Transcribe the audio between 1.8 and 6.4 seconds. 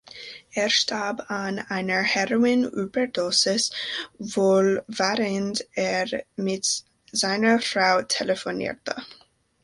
Heroin-Überdosis, wohl während er